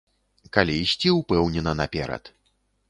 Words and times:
Калі 0.57 0.73
ісці 0.85 1.13
ўпэўнена 1.19 1.71
наперад. 1.83 2.23